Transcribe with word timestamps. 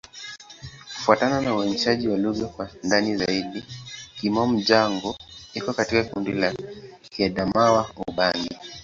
Kufuatana 0.95 1.41
na 1.41 1.55
uainishaji 1.55 2.07
wa 2.07 2.17
lugha 2.17 2.45
kwa 2.45 2.69
ndani 2.83 3.17
zaidi, 3.17 3.63
Kimom-Jango 4.19 5.17
iko 5.53 5.73
katika 5.73 6.03
kundi 6.03 6.31
la 6.31 6.53
Kiadamawa-Ubangi. 7.09 8.57